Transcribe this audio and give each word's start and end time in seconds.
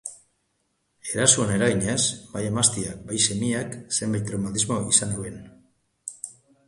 Erasoaren 1.09 1.65
eraginez, 1.65 1.99
bai 2.31 2.43
emazteak, 2.47 3.03
bai 3.11 3.21
semeak 3.27 3.79
zenbait 3.99 4.27
traumatismo 4.31 4.79
izan 4.97 5.15
zuten. 5.21 5.41